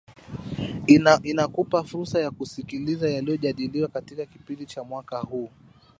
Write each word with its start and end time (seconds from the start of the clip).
inakupa 1.27 1.83
fursa 1.83 2.19
ya 2.21 2.31
kusikiliza 2.31 3.09
yaliojadiliwa 3.09 3.87
katika 3.87 4.25
kipindi 4.25 4.65
cha 4.65 4.83
mwaka 4.83 5.19
huu 5.19 5.49